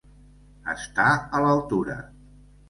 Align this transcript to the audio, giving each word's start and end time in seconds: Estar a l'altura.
Estar 0.73 1.09
a 1.17 1.43
l'altura. 1.45 1.99